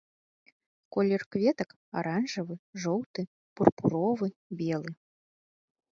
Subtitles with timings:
[0.95, 2.55] Колер кветак аранжавы,
[2.85, 3.21] жоўты,
[3.59, 4.27] пурпуровы,
[4.63, 4.91] белы.